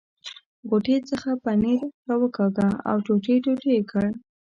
غوټې 0.69 0.97
څخه 1.09 1.29
پنیر 1.43 1.81
را 2.07 2.15
وکاږه 2.21 2.69
او 2.89 2.97
ټوټې 3.05 3.35
ټوټې 3.43 3.71
یې 3.77 3.81
کړ. 3.91 4.05